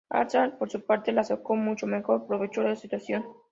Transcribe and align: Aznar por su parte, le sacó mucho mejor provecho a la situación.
Aznar 0.09 0.57
por 0.57 0.71
su 0.71 0.83
parte, 0.83 1.11
le 1.11 1.23
sacó 1.23 1.55
mucho 1.55 1.85
mejor 1.85 2.25
provecho 2.25 2.61
a 2.61 2.69
la 2.69 2.75
situación. 2.75 3.23